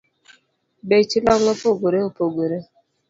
Bech 0.87 1.11
long’ 1.25 1.43
opogore 1.53 1.99
opogore 2.09 2.57